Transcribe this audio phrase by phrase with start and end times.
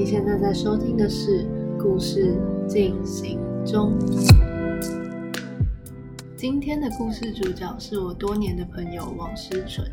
[0.00, 1.44] 你现在在收听的是
[1.78, 2.34] 《故事
[2.66, 3.92] 进行中》。
[6.34, 9.86] 今天的故事主角是我多年的朋友王诗纯，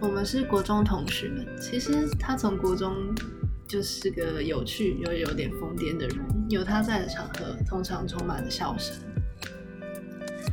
[0.00, 1.46] 我们是国中同学们。
[1.58, 2.92] 其实他从国中
[3.66, 6.18] 就是个有趣又有点疯癫的人，
[6.50, 8.94] 有他在的场合，通常充满了笑声。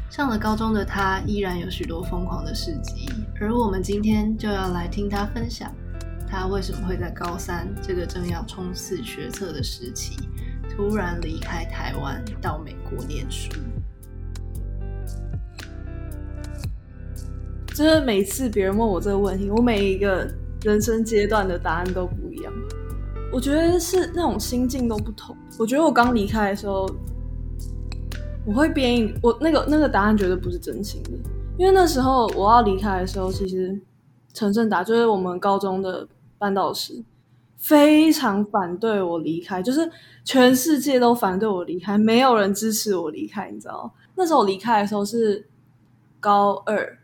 [0.09, 3.09] 上了高中的他，依然有许多疯狂的事迹，
[3.41, 5.69] 而我们今天就要来听他分享，
[6.37, 10.17] 他为什么会在高三这个正要冲刺学测的时期，
[10.69, 13.49] 突然离开台湾到美国念书。
[17.67, 20.29] 就是每次别人问我这个问题，我每一个
[20.63, 22.53] 人生阶段的答案都不一样。
[23.31, 25.35] 我觉得是那种心境都不同。
[25.57, 26.85] 我觉得我刚离开的时候。
[28.47, 31.13] 我会编一我那个那个答案绝对不是真心的，
[31.57, 33.75] 因为那时候我要离开的时候，其实
[34.35, 37.03] 陈胜达就是我们高中的班导师，
[37.57, 39.89] 非常反对我离开，就是
[40.23, 45.47] 全世界都反对我离开，没有人支持我离开，你知道那时候我离开的时候是
[46.19, 46.97] 高二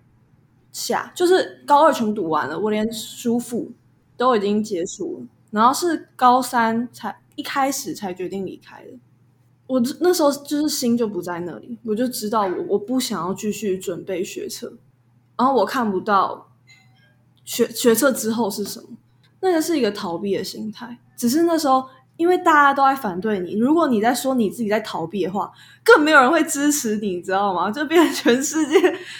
[0.71, 3.71] 下，就是高二全读完了，我连书复
[4.17, 8.91] 都已经结束了，然后是高三才一开始才决定离开的。
[9.67, 14.73] 我那时候就是心就不在那里，我就知道我我不想要继续准备学测，
[15.37, 16.51] 然后我看不到
[17.45, 18.89] 学学测之后是什么，
[19.41, 20.97] 那个是一个逃避的心态。
[21.17, 21.83] 只是那时候
[22.17, 25.51] 因为大家都在反对你，如果你在说你自己在逃避的话，
[25.83, 27.69] 更没有人会支持你，你知道吗？
[27.69, 28.79] 就变成全世界，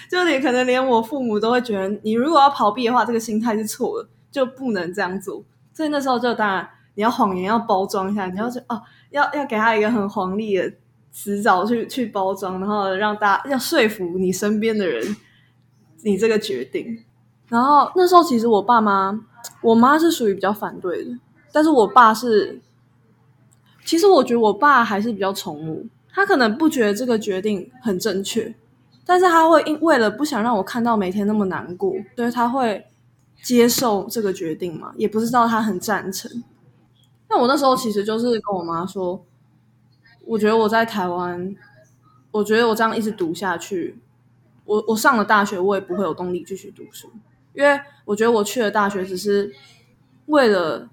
[0.09, 5.43] 就你可能连我父母都会觉得你如果要逃避的话，这个心态是错的，就不能这样做。
[5.73, 8.81] 所以那时候就当然你要谎言要包装一下，你要说哦。
[9.11, 10.71] 要要给他一个很华丽的
[11.11, 15.17] 辞藻去去包装，然后让大家要说服你身边的人，
[16.05, 16.97] 你这个决定。
[17.51, 19.19] 然后那时候其实我爸妈，
[19.61, 21.11] 我妈是属于比较反对的，
[21.51, 22.61] 但是我爸是，
[23.83, 28.55] 其实我觉得我爸还是比较宠我，他可能不觉得这个决定很正确，
[29.05, 32.85] 但是他会因为了不想让我看到每天那么难过，所以他会
[33.43, 36.31] 接受这个决定嘛，也不知道他很赞成。
[37.27, 39.25] 那我那时候其实就是跟我妈说，
[40.25, 41.53] 我觉得我在台湾，
[42.31, 43.99] 我觉得我这样一直读下去，
[44.63, 47.09] 我我上了大学，我也不会有动力继续读书，
[47.53, 49.53] 因为我觉得我去了大学只是
[50.27, 50.89] 为了，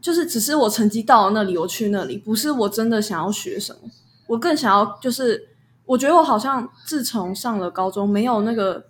[0.00, 3.90] 就是只是我成绩到了那里，我去那里，不是我真的想要学什么，
[4.28, 5.48] 我更想要就是，
[5.86, 8.84] 我觉得我好像自从上了高中，没有那个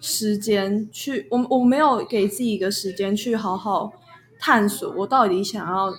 [0.00, 3.92] 时间去，我我没有给自己一个时间去好好
[4.38, 5.92] 探索我到底想要。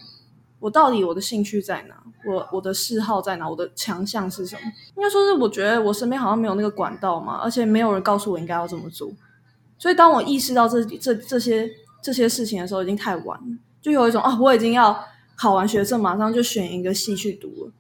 [0.59, 2.03] 我到底我的兴趣在哪？
[2.25, 3.49] 我我的嗜好在哪？
[3.49, 4.61] 我的强项是什么？
[4.95, 9.11] 应该说是我觉得我身边好像没有那个管道嘛，而且没有人告诉我应该要怎么做。
[9.83, 11.69] 所以当我意识到这这这些
[12.01, 13.57] 这些事情的时候，已经太晚了。
[13.81, 14.97] 就有一种啊，我已经要
[15.35, 17.71] 考完学证，马上就选一个系去读了，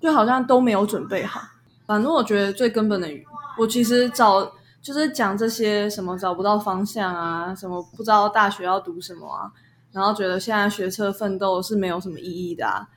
[0.00, 1.40] 就好像都没有准备好。
[1.86, 3.08] 反正我觉得最根本的，
[3.56, 9.52] 我其实找就是讲这些什么找不到方向啊，什么不知道大学要读什么啊。
[9.92, 12.88] 然后觉得现在学车奋斗是没有什么意义的啊，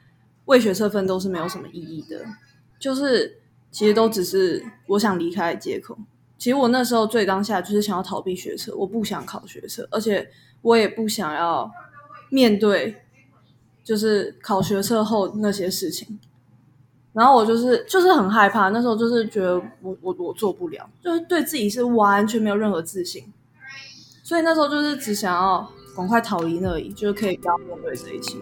[0.45, 2.25] 为学车奋斗是没有什么意义的，
[2.79, 3.37] 就是
[3.69, 5.95] 其实都只是我想离开的借口。
[6.37, 10.29] 其实我那时候最当下就是想要逃避学车，我不想考学车，而且
[10.61, 11.71] 我也不想要
[12.29, 13.03] 面对
[13.83, 16.19] 就是考学车后那些事情。
[17.13, 23.31] 然后我就是就是很害怕，那时候就是觉得我我我做不了，就是对自己是完全没有任何自信，
[24.23, 25.69] 所以那时候就是只想要。
[25.95, 28.37] 赶快逃离那里，就是可以不要面对这一切。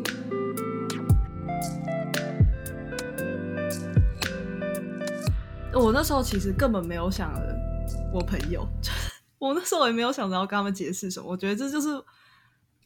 [5.72, 7.32] 我那时候其实根本没有想
[8.14, 8.64] 我朋友，
[9.40, 11.28] 我那时候也没有想着要跟他们解释什么。
[11.28, 11.90] 我觉得这就是，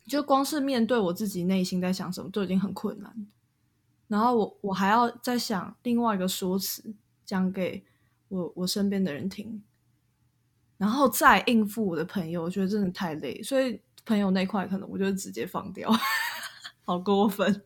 [0.08, 3.28] 就光是面对我自己内心在想什么，就已经很困难。
[4.08, 6.96] 然后我我还要再想另外一个说辞，
[7.26, 7.84] 讲给
[8.30, 9.62] 我我身边的人听，
[10.78, 13.82] 然后再应付我的朋友，我觉得真的太累，所以。
[14.06, 15.91] 朋友那块可能我就直接放掉，
[16.85, 17.62] 好过分。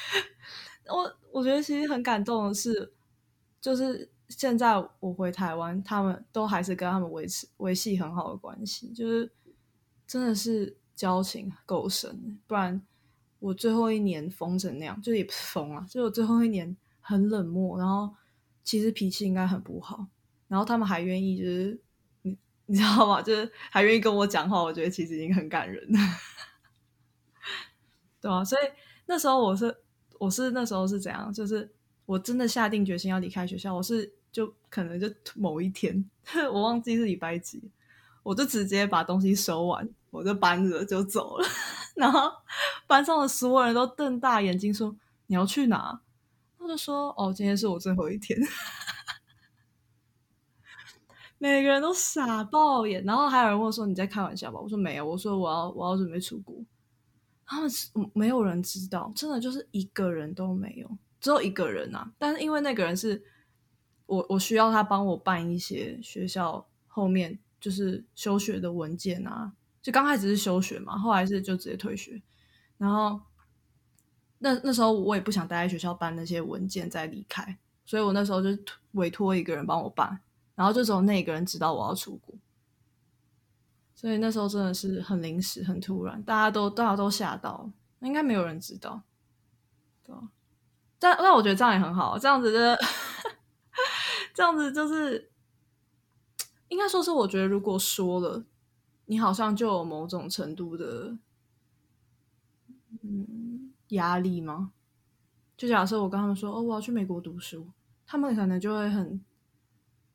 [0.88, 2.94] 我我觉得其实很感动的是，
[3.60, 9.30] 就是现在我回台湾，他们都还是跟他们维持维系很好的关系，就是
[10.06, 12.38] 真的是交情够深。
[12.46, 12.80] 不然
[13.38, 18.14] 我最后一年疯成那样，就也不是疯啊，就我最后一年很冷漠，然后
[18.62, 20.06] 其实脾气应该很不好，
[20.48, 21.80] 然后他们还愿意就是。
[22.22, 22.36] 你
[22.68, 23.22] 你知道吗？
[23.22, 25.98] 就是还愿意跟我讲话，我觉得其实已经很感人了，
[28.20, 28.62] 对啊，所以
[29.06, 29.84] 那时候我是
[30.18, 31.32] 我是那时候是怎样？
[31.32, 31.72] 就是
[32.06, 36.08] 我真的下定决心要离开学校，我是就可能就某一天，
[36.52, 37.62] 我忘记是礼拜几，
[38.22, 41.46] 我就直接把东西收完，我就搬着就走了。
[41.96, 42.30] 然后
[42.86, 44.94] 班上的所有人都瞪大眼睛说
[45.26, 46.00] ：“你要去哪？”
[46.58, 48.38] 他就说：“哦，今天是我最后一天。
[51.38, 56.56] ”每个人都傻爆眼，然后还有人问说：“你在开玩笑吧？”我说：“没有。”我说：“我要我要准备出国。”
[57.44, 57.70] 他们
[58.14, 60.90] 没有人知道，真的就是一个人都没有，
[61.26, 62.12] 只有一个人啊。
[62.16, 63.22] 但是因为那个人是
[64.06, 69.52] 我，我需要他帮我办一些学校后面就是休学的文件啊。
[69.82, 72.22] 就刚开始是休学嘛，后来是就直接退学。
[72.78, 73.20] 然后
[74.38, 78.50] 那那时候我也不想待在学校办那些文件再离开，所以我那时候就
[78.92, 80.20] 委托一个人帮我办。
[80.54, 82.34] 然后就只有那个人知道我要出国，
[83.94, 87.70] 所以那时候真的是很临时、很突然，大家都大家都吓到，
[88.00, 89.02] 应该没有人知道，
[90.02, 90.14] 对
[90.98, 92.78] 但但我觉得这样也很好，这样子的，
[94.34, 95.30] 这样子就是
[96.68, 98.44] 应该说是我觉得如果说了，
[99.06, 101.16] 你好像就有某种程度的
[103.02, 104.72] 嗯压力吗？
[105.56, 107.66] 就假设我跟他们说哦我要去美国读书，
[108.06, 109.20] 他们可能就会很。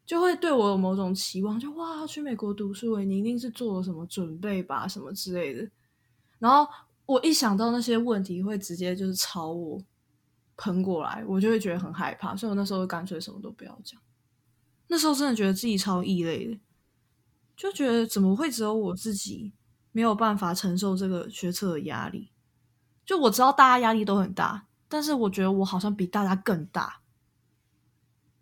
[0.04, 5.70] 就会对我有某种期望，就哇，去美国读书，你一定是做了什么准备吧，什么之类的。
[6.38, 6.70] 然后
[7.06, 9.82] 我一想到那些问题会直接就是朝我
[10.62, 14.00] 喷过来，我就会觉得很害怕，所以我那时候干脆什么都不要讲。
[14.86, 16.60] 那时候真的觉得自己超异类的，
[17.58, 19.54] 就觉得怎么会只有我自己
[19.92, 22.32] 没有办法承受这个学测的压力？
[23.04, 27.02] 就我知道大家压力都很大，但是我觉得我好像比大家更大。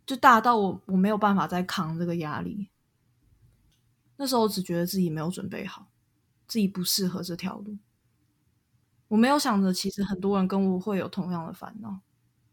[0.06, 2.68] 就大到我我没有办法再扛这个压力。
[4.18, 5.88] 那时候只觉得自己没有准备好，
[6.48, 7.78] 自己不适合这条路。
[9.08, 12.02] 我没有想着，其实很多人跟我会有同样的烦恼。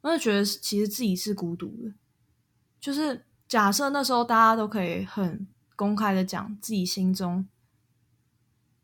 [0.06, 1.92] 我就觉得其实自己是孤独的。
[2.80, 7.46] 就是假设那时候大家都可以很公开的讲自己心中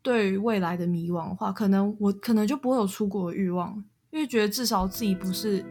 [0.01, 5.65] 对于未来的迷惘的话，可能我可能就不会有出国的欲望，因为觉得至少自己不是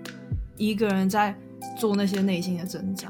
[0.56, 1.37] 一个人在。
[1.78, 3.08] 做那些内心的挣扎。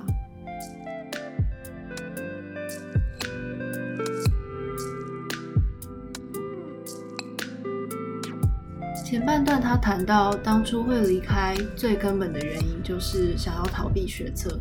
[9.12, 14.58] 前半段他谈到，当初会离开最根本的原因就是想要逃避学测。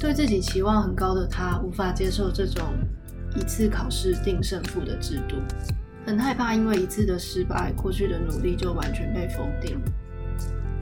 [0.00, 2.64] 对自己期望很高的他，无法接受这种
[3.36, 5.36] 一次考试定胜负的制度，
[6.04, 9.80] 很害怕因为一次的失败，过去的努力就完全被否定。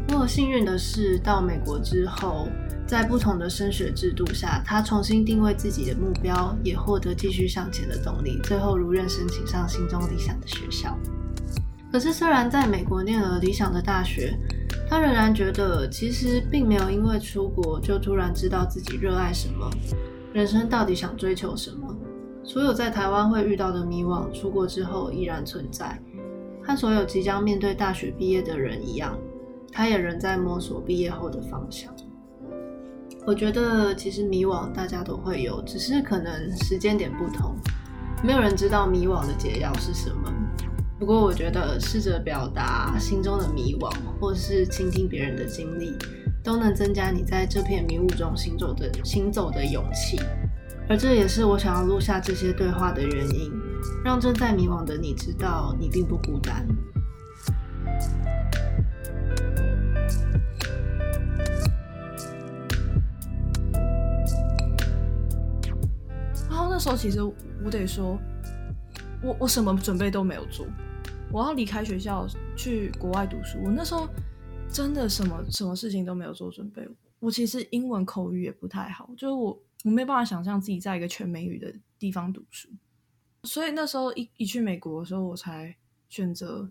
[0.08, 2.48] 不过幸运的是，到美国之后，
[2.86, 10.98] 在不同的升学制度下，他重新定位自己的目标，也获得继续向前的动力，最后如愿申请上心中理想的学校。
[11.94, 14.36] 可是，虽然在美国念了理想的大学，
[14.90, 19.70] 他仍然觉得其实并没有因为出国就突然知道自己热爱什么，
[20.32, 21.96] 人生到底想追求什么。
[22.42, 25.96] 所有在台湾会遇到的迷惘，出国之后依然存在，
[26.64, 29.16] 和所有即将面对大学毕业的人一样。
[29.70, 31.94] 他也仍在摸索毕业后的方向。
[33.24, 37.54] 我觉得其实迷惘大家都会有，只是可能时间点不同，
[38.20, 40.34] 没有人知道迷惘的解药是什么。
[41.04, 45.92] 不过我觉得试着表达心中的迷惘，或是倾听别人的经历，
[46.42, 50.18] 都能增加你在这片迷雾中行走的行走的勇气。
[50.88, 53.52] 而这也是我想要录下这些对话的原因，
[54.02, 56.66] 让正在迷惘的你知道你并不孤单。
[66.48, 68.18] 然后那时候其实我得说，
[69.22, 70.64] 我我什么准备都没有做。
[71.34, 72.24] 我要离开学校
[72.56, 74.08] 去国外读书，我那时候
[74.72, 76.88] 真的什么什么事情都没有做准备。
[77.18, 82.68] 我其实英文口语也不太好，就是我我没办法想象自己在一个全美语的地方读书。
[83.42, 85.76] 所以那时候一一去美国的时候，我才
[86.08, 86.70] 选择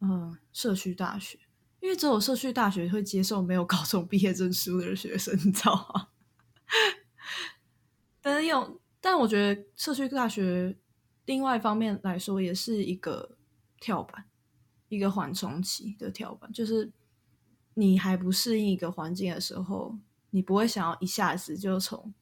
[0.00, 1.38] 嗯社区大学，
[1.80, 6.08] 因为只有社区大学会接受没有高中毕业证书的学生，你知道吗？
[8.20, 10.76] 但是用但我觉得社区大学
[11.24, 13.38] 另外一方面来说，也是一个
[13.80, 14.26] 跳板，
[14.88, 16.52] 一个缓冲期的跳板。
[16.52, 16.92] 就是
[17.74, 19.98] 你还不适应一个环境的时候，
[20.30, 22.14] 你不会想要一下子就从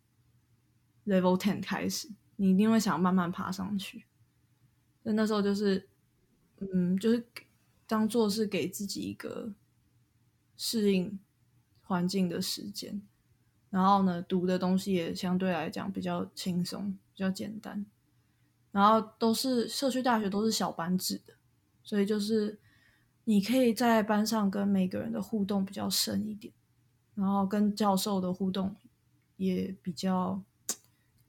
[1.05, 4.05] level ten 开始，你一定会想慢慢爬上去。
[5.03, 5.89] 那那时候就是，
[6.59, 7.27] 嗯，就是
[7.87, 9.53] 当做是给自己一个
[10.57, 11.19] 适应
[11.83, 13.03] 环境的时间。
[13.71, 17.85] 然后呢，读的东西也相对来讲比较轻松，比较简单。
[18.71, 21.35] 然后都是社区大学，都是小班制的，
[21.89, 22.59] 所以就是
[23.25, 26.53] 你可以在班上跟每个人的互动比较深一点，
[27.15, 28.77] 然后跟教授的互动
[29.39, 30.43] 也比较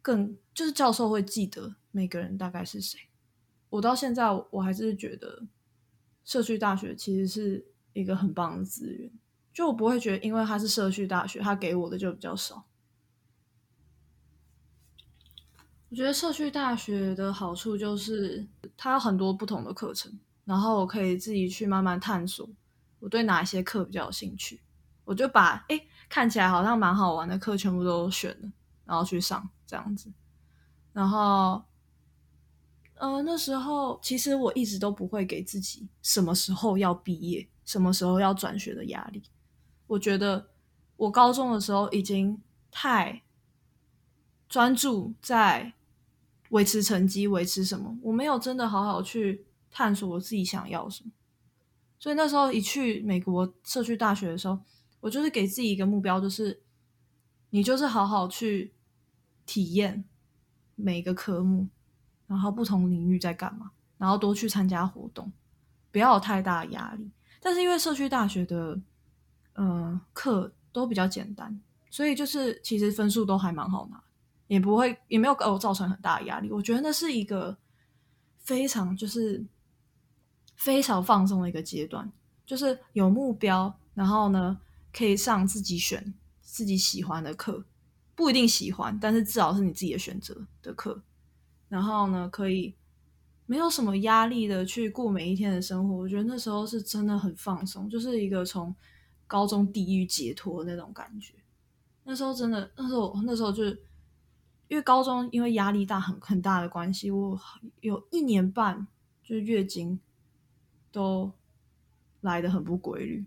[0.02, 3.00] 更，就是教授会记得每个人大概是谁。
[3.70, 5.48] 我到现在我还是觉得
[6.26, 9.10] 社区大学其实是一个很棒的资源，
[9.54, 12.66] 就我不会觉得因为它是社区大学，它给我的就比较少。
[15.90, 20.20] 我觉得社区大学的好处就是它有很多不同的课程，
[20.50, 22.50] 然后我可以自己去慢慢探索
[22.98, 24.60] 我对哪些课比较有兴趣，
[25.06, 25.80] 我就把哎
[26.10, 28.52] 看起来好像蛮好玩的课全部都选了，
[28.84, 30.12] 然后去上这样子。
[30.92, 31.64] 然后，
[32.96, 39.22] 呃，那时候其实我一直都不会给自己什么时候要毕业、什么时候要转学的压力。
[39.86, 40.50] 我觉得
[40.98, 42.42] 我高中的时候已经
[42.72, 43.22] 太
[44.50, 45.74] 专注在。
[46.50, 47.96] 维持成绩，维持什么？
[48.02, 51.12] 我没有真的好好去探索我自己想要什么。
[51.98, 54.60] 所以那时候一去美国社区大学的时候，
[55.00, 56.62] 我就是给自己一个目标，就是
[57.50, 58.74] 你就是好好去
[59.46, 60.04] 体验
[60.76, 61.68] 每个科目，
[62.28, 65.32] 然后不同领域在干嘛，然后多去参加活动，
[65.92, 67.10] 不要有太大的压力。
[67.42, 68.80] 但是因为社区大学的
[69.54, 74.04] 呃课都比较简单，所以就是其实分数都还蛮好拿。
[74.48, 76.52] 也不会，也没有给我造成很大的压力。
[76.52, 77.56] 我觉得那是一个
[78.40, 79.46] 非常就是
[80.60, 82.12] 非常放松的一个阶段，
[82.46, 84.60] 就是有目标，然后呢
[84.94, 87.66] 可以上自己选自己喜欢的课，
[88.14, 91.02] 不一定喜欢，但是至少是你自己的选择的课。
[91.68, 92.76] 然后呢，可以
[93.46, 95.96] 没有什么压力的去过每一天的生活。
[95.96, 98.76] 我觉得那时候是真的很放松，就是一个从
[99.26, 101.34] 高中地狱解脱那种感觉。
[102.04, 103.82] 那时候真的，那时候那时候就是。
[104.68, 107.40] 因为高中因为压力大很很大的关系，我
[107.82, 108.86] 有一年半
[109.24, 110.00] 就是月经
[110.92, 111.32] 都
[112.22, 113.26] 来的很不规律，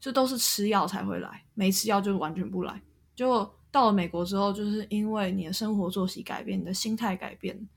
[0.00, 2.80] 这都是吃药才会来，没吃药就完全不来。
[3.14, 7.68] 就到了美国之后，就是因为你的生活作息改变，你的心态改变，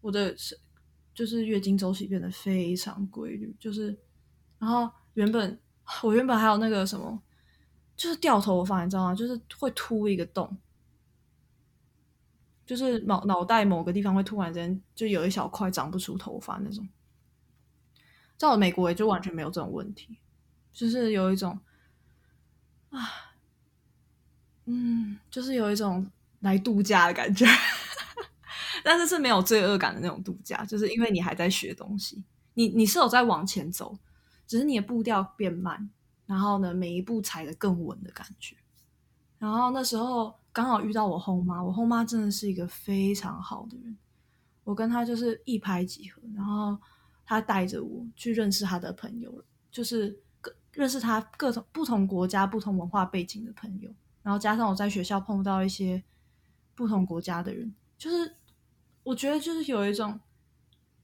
[0.00, 0.34] 我的
[1.14, 3.54] 就是月经周期变得非常规律。
[3.58, 3.96] 就是
[4.58, 5.58] 然后原本
[6.02, 7.20] 我原本还有那个什么，
[7.96, 9.14] 就是掉头发，你知道吗？
[9.14, 10.56] 就是会凸一个洞。
[12.66, 16.86] 就是脑脑袋某个地方会突然间就有一小块长不出头发那种，
[18.38, 20.18] 在我美国也就完全没有这种问题，
[20.72, 21.58] 就是有一种
[22.88, 23.34] 啊，
[24.64, 27.44] 嗯，就是有一种来度假的感觉，
[28.82, 33.98] 但是是没有罪恶感的那种度假，就是因为你还在学东西，你你是有在往前走，
[34.46, 35.90] 只是你的步调变慢，
[36.24, 38.56] 然后呢每一步踩的更稳的感觉，
[39.38, 40.38] 然后那时候。
[40.50, 43.96] 刚好遇到我后妈，我后妈真的是一个非常好的人，
[44.64, 46.76] 我跟她就是一拍即合，然后
[47.28, 53.90] 他带着我去认识他的朋友，就是各认识他各种不同国家、不同文化背景的朋友，
[54.22, 56.02] 然后加上我在学校碰到一些
[56.74, 58.34] 不同国家的人，就是
[59.02, 60.18] 我觉得就是有一种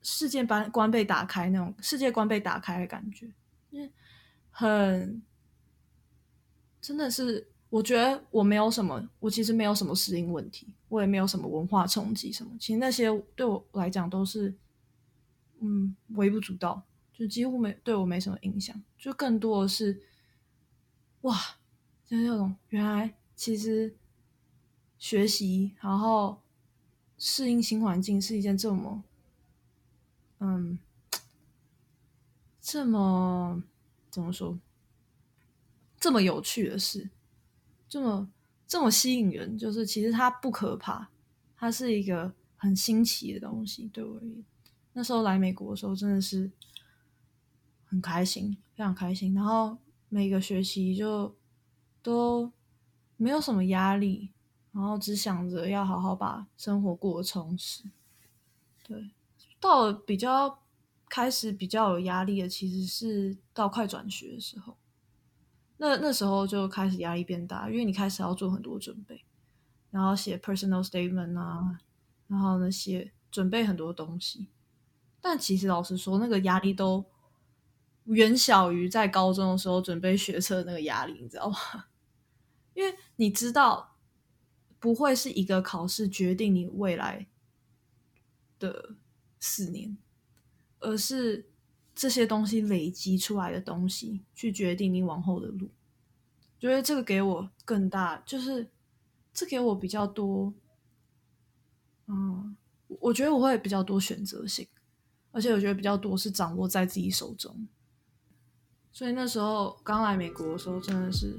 [0.00, 3.30] 世界观观被打开那种世界观被打开的感觉，
[3.70, 3.92] 就是
[4.50, 5.22] 很
[6.80, 7.50] 真的是。
[7.68, 12.52] 我觉得我没有什么，我其实没有什么适应问题，我也没有什么文化冲击什么。
[12.56, 14.54] 其实那些对我来讲都是，
[15.66, 18.78] 嗯，微不足道，就几乎没对我没什么影响。
[18.98, 20.02] 就更多的是，
[21.22, 21.34] 哇，
[22.04, 23.96] 就是那种原来其实
[24.98, 26.42] 学习然后
[27.16, 29.02] 适应新环境是一件这么，
[30.40, 30.78] 嗯，
[32.60, 33.62] 这么
[34.10, 34.58] 怎么说，
[35.98, 37.08] 这么有趣的事。
[37.88, 38.28] 这么
[38.66, 41.08] 这么吸引人，就是其实它不可怕，
[41.56, 43.88] 它是一个很新奇的东西。
[43.92, 44.44] 对我而言，
[44.94, 46.50] 那时候来美国的时候真的是
[47.84, 49.34] 很开心，非常开心。
[49.34, 49.76] 然后
[50.08, 51.34] 每个学期就
[52.02, 52.50] 都
[53.16, 54.30] 没有什么压力，
[54.72, 57.84] 然后只想着要好好把生活过得充实。
[58.84, 59.10] 对，
[59.60, 60.60] 到了比较
[61.08, 64.76] 开始比较有压力的，其实是到快转学的时候。
[65.76, 69.24] 那那时候就开始压力变大，因为你开始要做很多准备，
[69.90, 71.80] 然后写 personal statement 啊，
[72.28, 74.46] 然后呢写准备很多东西。
[75.26, 77.02] 但其实老实说，那个压力都
[78.04, 81.56] 远小于在高中的时候准备学测那个压力，你知道吗？
[82.74, 83.96] 因为你知道
[84.78, 87.26] 不会是一个考试决定你未来
[88.58, 88.96] 的
[89.40, 89.96] 四年，
[90.80, 91.48] 而是。
[91.96, 95.70] 这些东西累积出来的东西，去决定你往后的路，
[96.58, 98.68] 觉得这个给我更大，就是
[99.32, 100.52] 这给我比较多，
[102.08, 102.56] 嗯，
[102.88, 104.66] 我觉得我会比较多选择性，
[105.34, 107.66] 而且我觉得比较多是掌握在自己手中，
[108.92, 111.36] 所以那时候刚来美国的时候，真的是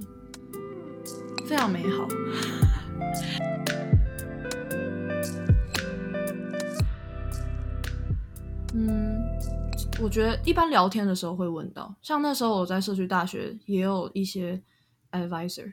[1.47, 2.05] 非常美好。
[8.73, 9.23] 嗯
[10.01, 14.61] 我觉得一般聊天的时候会问到，像那时候我在社区大学也有一些
[15.11, 15.71] advisor，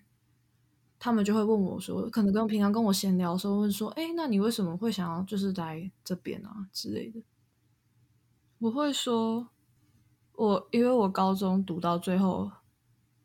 [1.01, 7.21] 他们就会问我说，可能跟平常跟我闲聊的时候问说，哎，那你为什么会想要就是来这边啊之类的？
[8.63, 9.49] 我会说，
[10.37, 12.49] 我因为我高中读到最后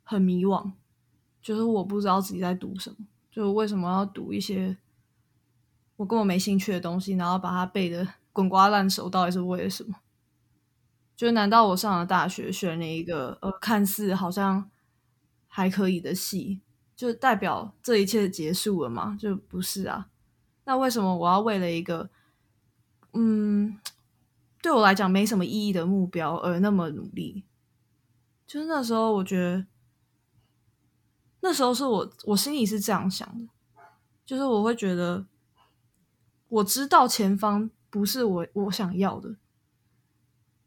[0.03, 0.71] 很迷惘，
[1.39, 4.75] 就是我不知道自己在读什么，就为什么要读一些
[5.97, 9.97] 我根本没兴趣的东西，然后把它背的滚瓜烂熟，到底是为了什么？
[11.15, 14.71] 就难道我上了大学选了一个呃看似好像
[15.47, 16.61] 还可以的系，
[16.95, 19.15] 就代表这一切结束了吗？
[19.19, 20.09] 就不是啊。
[20.63, 22.09] 那为什么我要为了一个
[23.13, 23.79] 嗯
[24.67, 27.45] 对我来讲没什么意义的目标而那么努力？
[28.45, 29.65] 就是那时候我觉得，
[31.39, 33.47] 那时候是我我心里是这样想的，
[34.25, 35.25] 就是我会觉得
[36.49, 39.37] 我知道前方不是我我想要的。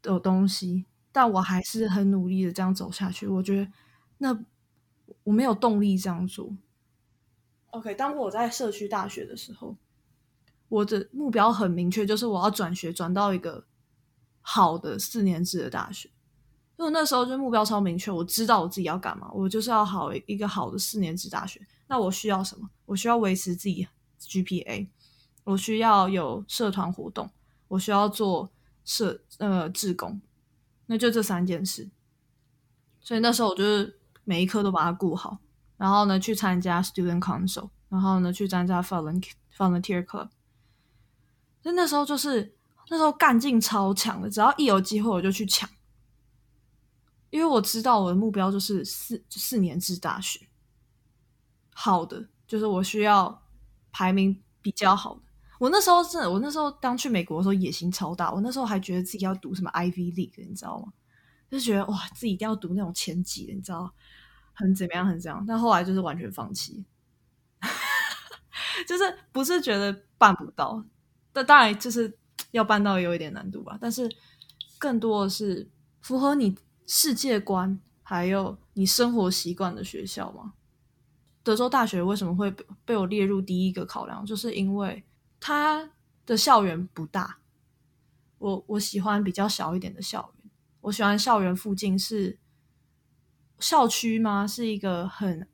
[0.01, 3.27] 的东西，但我还是很努力的这样走下去。
[3.27, 3.71] 我觉得
[4.17, 4.43] 那
[5.25, 6.57] 我没有动力这样做。
[7.69, 9.77] OK，当我在社区大学的时候，
[10.69, 13.63] 我的目标很明确，就是我要转学转到一个
[14.41, 16.09] 好的四年制的大学。
[16.77, 21.65] 因为那时候就目标超明确，我知道我自己要干嘛，我就是要好一个好的四年制大学。
[21.87, 22.69] 那我需要什么？
[22.85, 23.87] 我需要维持自己
[24.19, 24.87] GPA，
[25.43, 27.29] 我需要有社团活动，
[27.67, 28.51] 我需要做。
[28.83, 30.19] 社呃，志工，
[30.87, 31.91] 那就这三件事。
[32.99, 35.37] 所以那时候我就是每一科都把它顾好，
[35.77, 40.29] 然后呢去参加 student council，然后呢去参加 volunteer volunteer club。
[41.61, 42.55] 所以那时候就是
[42.89, 45.69] 那时候干劲超强的，只要一有机会我就去抢，
[47.29, 50.47] 因为我知道我的目标就是四四年制大学，
[51.73, 53.43] 好的就是我需要
[53.91, 55.21] 排名比较好的。
[55.59, 60.91] 我那时候是我那时候刚去美国的时候野心超大，我那时候还觉得自己要读什么 Ivy League，你知道吗？
[61.49, 63.93] 就觉得哇，自己一定要读那种前几的，你知道，
[64.53, 65.45] 很怎么样，很这样。
[65.45, 66.85] 但后来就是完全放弃，
[68.87, 70.83] 就是不是觉得办不到，
[71.31, 72.17] 但当然就是
[72.51, 73.77] 要办到有一点难度吧。
[73.81, 74.09] 但是
[74.77, 75.69] 更多的是
[76.01, 80.53] 符合你世界观还有你生活习惯的学校嘛。
[81.43, 82.53] 德州大学为什么会
[82.85, 85.03] 被我列入第一个考量，就是因为。
[85.43, 85.89] 他
[86.23, 87.39] 的校园不大，
[88.37, 90.51] 我我喜欢比较小一点的校园。
[90.81, 92.37] 我喜欢校园附近是
[93.57, 94.45] 校区吗？
[94.45, 95.47] 是一个很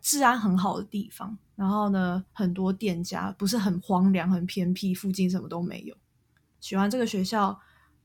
[0.00, 1.38] 治安很好的地方。
[1.54, 5.96] 然后呢，很多店家不是很荒凉、很偏僻，附近什么都没有。
[6.64, 7.60] 喜欢这个学校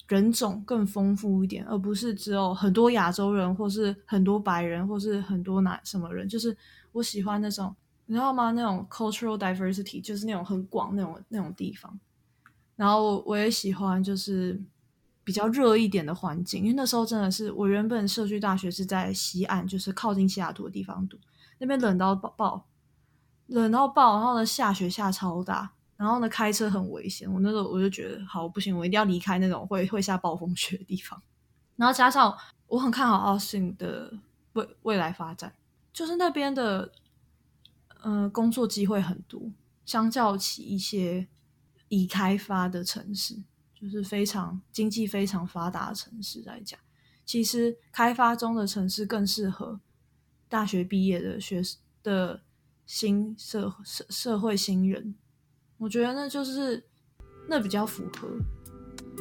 [0.09, 6.27] 人种更丰富一点，而不是只有很多亚洲人，或是很多白人，或是很多哪什么人。
[6.27, 6.57] 就是
[6.91, 7.73] 我喜欢那种。
[8.07, 8.51] 你知道吗？
[8.51, 11.97] 那种 cultural diversity 就是那种很广那种那种地方。
[12.75, 14.59] 然后我也喜欢就是
[15.23, 21.17] 比较热一点的环境，因为那时候真的是我原本社区大学是在西岸，就是靠近西雅图的地方读，
[21.59, 22.65] 那边冷到爆，
[23.45, 27.31] 冷到爆，然后呢下雪下超大，然后呢开车很危险。
[27.31, 31.21] 我那时候我就觉得好不行，我一定要离开那种会会下暴风雪的地方。
[31.75, 32.35] 然后加上
[32.67, 34.17] 我很看好奥信的
[34.53, 35.53] 未未来发展，
[35.93, 36.91] 就是那边的。
[38.01, 39.51] 嗯，工作机会很多，
[39.85, 41.27] 相较起一些
[41.89, 43.43] 已开发的城市，
[43.75, 46.79] 就是非常经济非常发达的城市来讲，
[47.25, 49.81] 其实开发中的城市更适合
[50.47, 51.61] 大学毕业的学
[52.01, 52.41] 的
[52.85, 55.15] 新社社社会新人。
[55.79, 56.83] 我觉得那就是
[57.47, 58.27] 那比较符合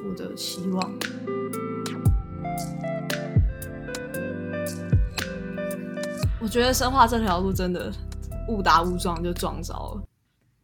[0.05, 0.93] 我的期望。
[6.41, 7.93] 我觉得生化这条路真的。
[8.49, 10.03] 误打误撞就撞着了，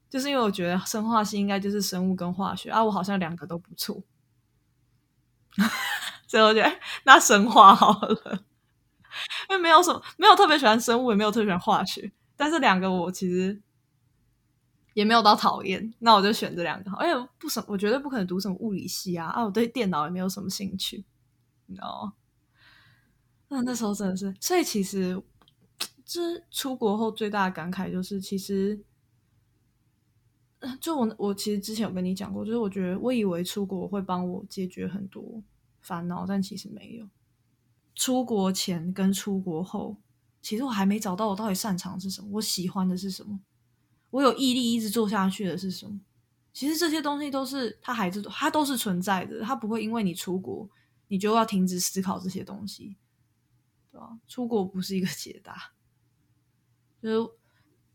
[0.09, 4.02] 就是因为我觉得生化系应该就是生物跟化学啊，我好像两个都不错，
[6.26, 8.42] 所以我觉得那生化好了，
[9.50, 13.61] 因为没有什么没有特别喜欢生物，也没有特别喜欢化学，但是两个我其实
[14.94, 21.04] 也没有到讨厌，那我就选这两个好，而且不什我绝对不可能读什么物理系啊，啊，我对电脑也没有什么兴趣，
[21.66, 22.14] 你知道吗？
[23.48, 25.22] 那那时候真的是，所以其实。
[26.07, 28.78] 这出国后最大的感慨就是，其实，
[30.78, 35.42] 就我我其实之前有跟你讲过，就是我觉得我以为出国会帮我解决很多
[35.80, 37.09] 烦恼，但其实没有。
[37.94, 39.96] 出国前跟出国后，
[40.42, 43.40] 其实我还没找到我到底擅长是什么，我喜欢的是什么，
[44.14, 45.98] 我有毅力一直做下去的是什么。
[46.53, 50.70] 其实这些东西都是它还是它都是存在的，它不会因为你出国
[51.09, 52.94] 你就要停止思考这些东西，
[53.90, 54.16] 对吧？
[54.29, 55.72] 出国不是一个解答。
[57.03, 57.31] 就是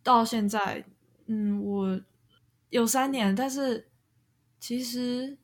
[0.03, 0.85] 到现在，
[1.27, 2.01] 嗯，我
[2.69, 3.89] 有三年，但是
[4.59, 5.37] 其实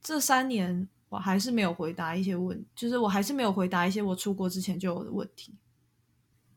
[0.00, 5.52] 这三年我还是没有回答一些问，就是我还是没有回答一些我出国之前就有的问题，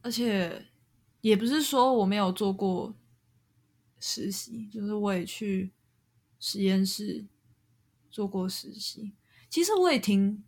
[0.04, 0.68] 而且
[1.22, 2.94] 也不是说我没有做过
[4.06, 5.72] 实习，就是我也去
[6.40, 7.26] 实验室
[8.12, 9.14] 做过实习，
[9.50, 10.44] 其实我也挺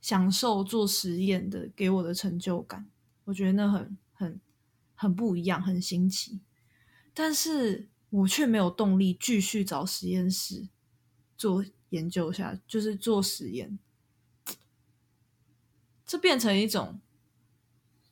[0.00, 2.90] 享受做实验的，给我的成就感，
[3.24, 4.40] 我觉得那很很
[4.94, 6.40] 很不一样，很新奇，
[7.14, 10.68] 但是我却没有动力继续找实验室
[11.36, 11.64] 做。
[11.90, 13.78] 研究下，就是做实验，
[16.04, 17.00] 这变成一种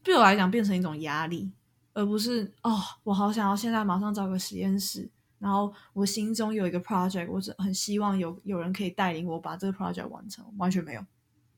[0.02, 1.52] 对我来讲变成一种压力，
[1.96, 11.02] 而不是哦，我好想要现在马上找个实验室，然后我心中有一个 project，我只很希望有有人可以带领我把这个 project 完成，完全没有。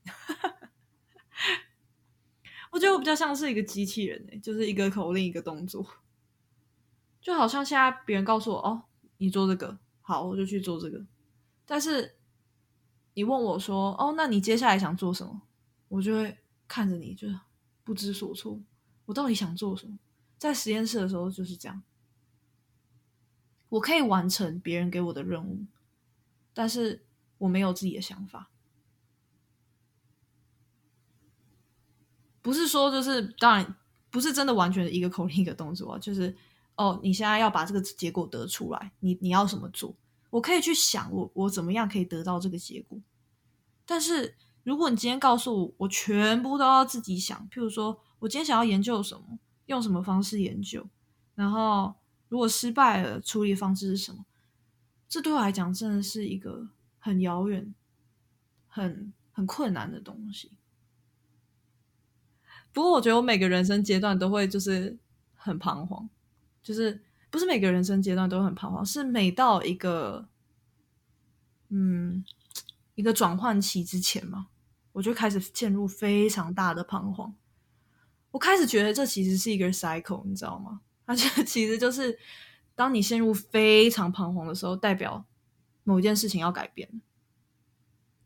[2.71, 5.85] 我觉得我比较像是一个机器人诶，就是一个口令一个动作，
[7.19, 8.83] 就好像现在别人告诉我哦，
[9.17, 11.05] 你做这个好，我就去做这个。
[11.65, 12.15] 但是
[13.13, 15.41] 你问我说：“哦，那你接下来想做什么？”
[15.89, 17.27] 我就会看着你，就
[17.83, 18.57] 不知所措。
[19.05, 19.99] 我到底想做什么？
[20.39, 21.83] 在实验室的时候就是这样，
[23.67, 25.65] 我可以完成别人给我的任务，
[26.53, 27.05] 但是
[27.37, 28.49] 我没有自己的想法。
[32.41, 33.75] 不是说就是当然
[34.09, 36.35] 不是真的完全的一个口令一个动作啊，就是
[36.75, 39.93] 哦，你现在要把这个结果得出来，你你要怎么做？
[40.29, 42.97] 我可以去想，我我怎么样可以得到这个结果？
[43.85, 49.37] 但是如果你今天告诉我，我全部都要自己想，譬如说我今天想要研究什么，
[49.69, 50.85] 用什么方式研究，
[51.33, 51.95] 然后
[52.27, 54.25] 如果失败了，处理方式是什么？
[55.07, 56.67] 这对我来讲真的是一个
[56.99, 57.73] 很遥远、
[58.67, 60.51] 很很困难的东西。
[62.73, 64.99] 不过我觉得我每个人生阶段都会就是
[65.33, 66.09] 很彷徨，
[66.61, 67.01] 就是。
[67.31, 70.27] 不是每个人生阶段都很彷徨，是每到一个，
[71.67, 72.25] 嗯，
[72.95, 74.47] 一个转换期之前嘛，
[74.93, 77.35] 我就开始陷入非常大的彷徨。
[78.31, 80.81] 我开始觉得这其实是一个 cycle，你知道吗？
[81.05, 82.17] 而且 其实就是
[82.75, 85.25] 当你陷入非常彷徨的时候，代表
[85.83, 87.01] 某件事情要改变，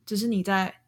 [0.06, 0.82] 只是你在，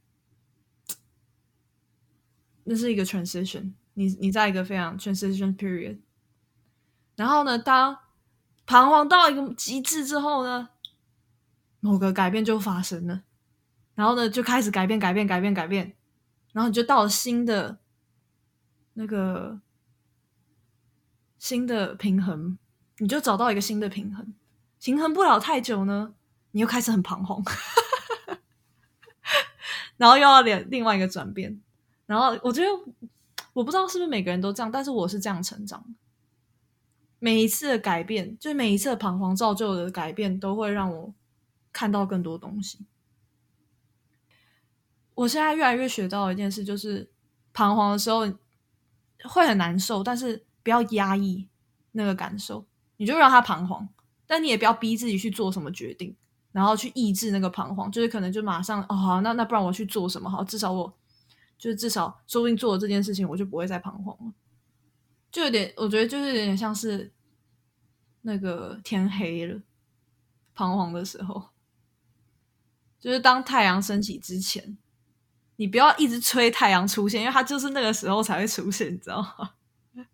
[2.65, 5.99] 那是一个 transition，你你在一个非常 transition period，
[7.15, 7.97] 然后呢，当
[8.65, 10.69] 彷徨到一个极致之后呢，
[11.79, 13.23] 某个改变就发生了，
[13.93, 15.95] 然后呢就开始改变、改变、改变、改变，
[16.51, 17.79] 然后你就到了新的
[18.95, 19.61] 那个
[21.37, 22.57] 新的平衡，
[22.97, 24.33] 你就找到一个新的平衡，
[24.81, 26.13] 平衡不了太久呢，
[26.51, 27.43] 你又开始很彷徨，
[29.97, 31.61] 然后又要另另外一个转变，
[32.05, 32.67] 然后我觉得
[33.53, 35.95] 我不知道是不是每个人都这样，但是我是这样成长。
[37.19, 41.13] 每一次的改变，就每一次的彷徨造就的改变，都会让我
[41.71, 42.85] 看到更多东西。
[45.15, 47.09] 我现在越来越学到一件事，就是
[47.53, 48.31] 彷徨的时候
[49.27, 51.47] 会很难受，但是不要压抑
[51.91, 52.65] 那个感受，
[52.97, 53.87] 你就让他彷徨，
[54.25, 56.15] 但你也不要逼自己去做什么决定，
[56.51, 60.43] 然后去抑制那个彷徨，就是可能就马上哦，那那不然我去做什么好？
[60.43, 60.93] 至少我
[61.57, 64.33] 就是至少说不定做了这件事情，我就不会再彷徨了。
[65.31, 67.11] 就有点，我觉得就是有点像是。
[68.27, 69.61] 那个天黑了，
[70.55, 71.49] 彷徨的时候，
[72.99, 74.75] 就是当太阳升起之前，
[75.57, 79.51] 你不要一直催太阳出现，因为它就是那个时候才会出现，你知道吗？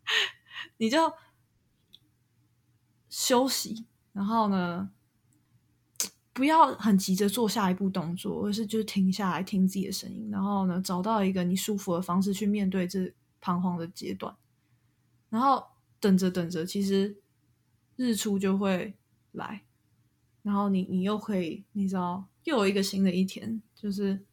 [0.77, 1.11] 你就
[3.09, 4.91] 休息，然后呢，
[6.33, 14.35] 不要很急着做下一步动作，而是就停下来听自己的声音，然后呢，找到一个你舒服的方式去面对这彷徨的阶段，
[15.29, 15.65] 然后
[15.99, 17.17] 等着等着，其实。
[17.97, 18.95] 日出就会
[19.33, 19.61] 来，
[20.41, 24.25] 然后你你又可以，你知道，又有一个新的一天，就是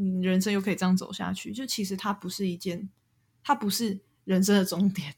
[0.00, 1.52] 你人生又可以这样走下去。
[1.52, 2.88] 就其实它不是一件，
[3.42, 5.16] 它不是人生的终点。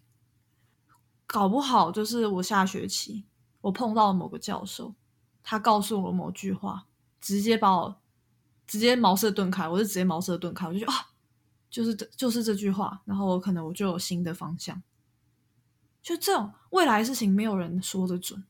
[1.26, 3.24] 搞不好就是我下学期
[3.60, 4.94] 我碰到了某个教授，
[5.42, 6.86] 他告诉我某句话，
[7.20, 8.00] 直接把我
[8.66, 11.10] 直接茅塞顿开，我就直接茅塞顿开，我就觉得啊，
[11.70, 14.82] 就是这就是这句话，然后我可能我就有新的方向。
[16.02, 18.42] 就这种未来事情，没有人说的准。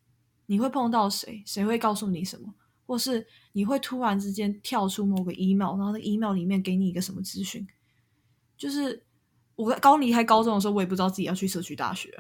[0.47, 1.43] 你会碰到谁？
[1.45, 2.55] 谁会告诉你什么？
[2.91, 7.65] 或是你会突然之间跳出某个 email，然后那 email 里面给你一个什么资讯？
[8.57, 9.07] 就是
[9.55, 12.13] 我刚离开高中的时候，我也不知道自己要去社区大学。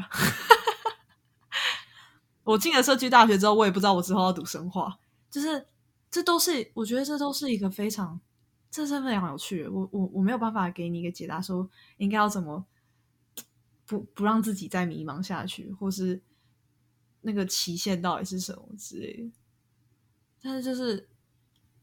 [2.45, 4.97] 我进了社区大学之后，我也不知道我之后要读生化。
[5.29, 5.67] 就是
[6.09, 8.21] 这都是我觉得这都是一个非常，
[8.71, 9.67] 这是非常有趣。
[9.67, 12.65] 我我我没有办法给你一个解答，说应该要怎么。
[13.87, 16.23] 不不让自己再迷茫下去，或是
[17.23, 19.33] 那个期限到底是什么之类的，
[20.43, 21.09] 但是就是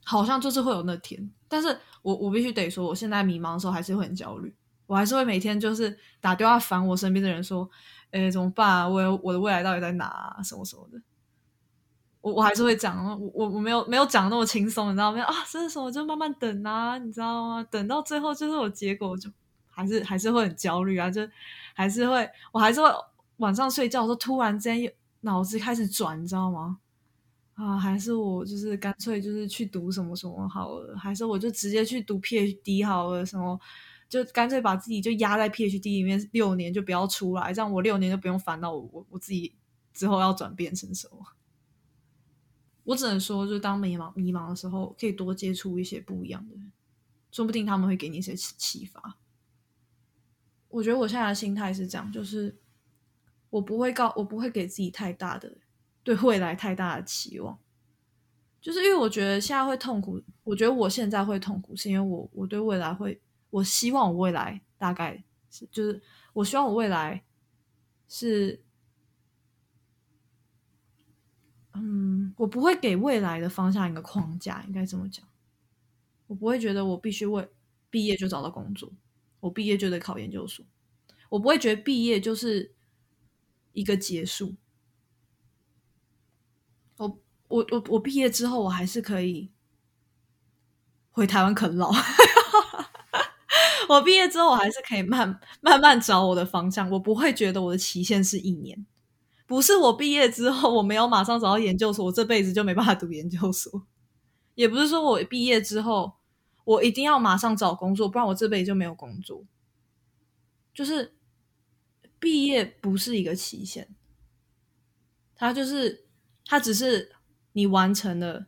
[0.04, 7.70] 好像就是会有那天，但是我我必须得说，我现在迷茫的时候还是会很焦虑，我还是会每天就是打电话烦我身边的人说，
[8.12, 8.89] 哎，怎么办？
[8.91, 10.39] 我我的未来到底在哪？
[10.43, 11.02] 什么什么的。
[12.22, 15.34] 我我还是会讲，我我我没有没有讲那么轻松，你知道没有啊？
[15.50, 15.89] 这是什么？
[15.91, 17.63] 就慢慢等啊，你知道吗？
[17.70, 19.30] 等到最后就是有结果，就
[19.70, 21.22] 还是还是会很焦虑啊，就
[21.74, 22.89] 还是会，我还是会
[23.38, 24.91] 晚上睡觉的时候突然之间
[25.22, 26.80] 脑子开始转，你知道吗？
[27.58, 33.60] 啊，还是我就是干脆就是去读什么什么好了，还是我就直接去读 PhD 好了，什么
[34.08, 39.56] 就干脆把自己就压在 PhD 里面六年就不要出来，这样我六年就不用烦恼我我我自己
[39.91, 41.17] 之后要转变成什么。
[42.84, 46.72] 我只能说，就当迷茫迷茫的时候，可以多接触一些不一样的人，
[47.32, 49.17] 说不定他们会给你一些启启发。
[50.70, 52.56] 我觉得我现在的心态是这样，就是
[53.50, 55.58] 我不会告，我不会给自己太大的
[56.08, 57.60] 对未来太大的期望，
[58.62, 60.24] 就是因为我觉得现在会痛苦。
[60.46, 67.26] 我觉得我现在会痛苦，是因为我我对未来会，我希望我未来大概是，就是我希望我未来
[68.08, 68.63] 是。
[71.74, 75.28] 嗯，我不会给未来的方向一个框架，应该这么讲。
[76.28, 77.46] 我不会觉得我必须为
[77.89, 78.89] 毕业就找到工作，
[79.41, 80.65] 我毕业就得考研究所。
[81.28, 82.74] 我不会觉得毕业就是
[83.74, 84.56] 一个结束。
[87.48, 89.52] 我我我毕业之后，我还是可以
[91.12, 91.92] 回台湾啃老。
[93.90, 96.90] 我毕业之后，我还是可以慢慢慢找我的方向。
[96.90, 98.86] 我不会觉得我的期限是一年。
[99.46, 103.88] 不是我毕业之后我没有马上找到研究所，我这辈子就没办法读研究所。
[104.56, 106.16] 也不是说我毕业之后
[106.66, 109.46] 我一定要马上找工作，不然我这辈子就没有工作。
[110.74, 111.16] 就是
[112.20, 113.96] 毕业不是一个期限，
[115.34, 116.06] 它就是
[116.46, 117.16] 它只是
[117.58, 118.46] 你完成了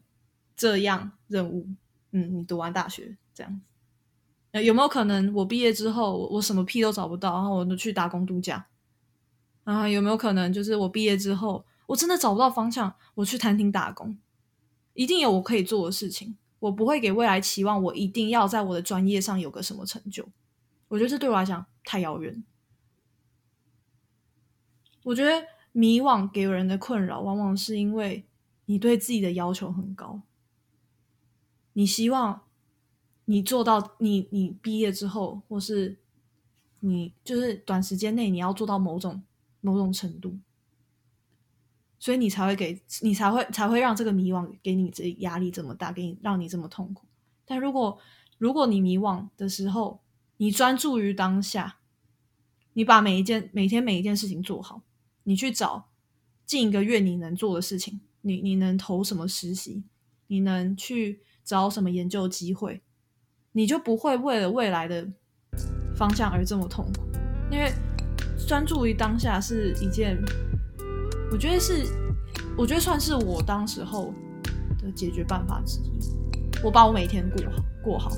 [0.55, 1.67] 这样任务，
[2.11, 4.61] 嗯，你读完大学这样子。
[4.61, 8.67] 有没有可能我毕业之后我什么屁都找不到，然后我就去打工度假？
[9.63, 14.15] 啊，有没有可能就是我毕业之后，我真的找不到方向，我去餐厅打工，
[14.93, 16.37] 一定有我可以做的事情。
[16.59, 20.29] 我不会给未来期望，我一定要在我的专业上有个什么成就。
[20.89, 22.43] 我觉得这对我来讲太遥远。
[25.01, 28.28] 我觉得迷惘给人的困扰，往往是因为
[28.69, 30.21] 你对自己的要求很高，
[31.73, 32.43] 你希望
[33.25, 35.97] 你做到，你你毕业之后，或是
[36.81, 39.23] 你就是短时间内你要做到某种。
[39.61, 40.39] 某种程度，
[41.99, 47.05] 所以你才会给你才会才会让这个迷惘给你这压力这么大，给你让你这么痛苦。
[47.43, 47.99] 但如果
[48.37, 49.99] 如果你迷惘的时候，
[50.37, 51.79] 你专注于当下，
[52.71, 54.81] 你把每一件每天每一件事情做好，
[55.23, 55.89] 你去找
[56.45, 59.83] 近一个月你能做的事情，你你能投什么实习，
[60.27, 62.81] 你能去找什么研究机会，
[63.51, 65.07] 你就不会为了未来的
[65.95, 67.03] 方向而这么痛苦，
[67.51, 67.71] 因为。
[68.47, 70.17] 专注于当下是一件，
[71.29, 71.85] 我觉得是，
[72.57, 74.11] 我觉得算是我当时候
[74.81, 75.99] 的解决办法之一。
[76.63, 78.11] 我把我每天过好，过好，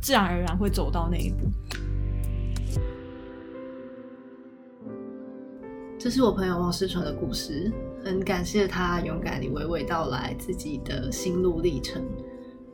[0.00, 1.50] 自然而然会走到那一步。
[5.98, 7.72] 这是我朋友王思纯的故事，
[8.04, 12.02] 很感谢他勇敢地娓娓道来自己的心路历程。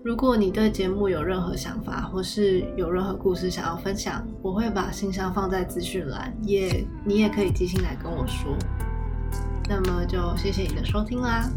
[0.04, 8.56] 如果你对节目有任何想法，或是有任何故事想要分享，我会把信箱放在资讯栏，也你也可以寄信来跟我说。
[9.68, 11.50] 那么就谢谢你的收听啦。